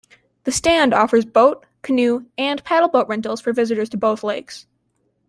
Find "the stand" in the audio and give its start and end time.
0.45-0.95